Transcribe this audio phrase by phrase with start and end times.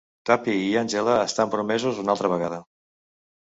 [0.27, 2.61] Tuppy i Angela estan promesos una altra vegada.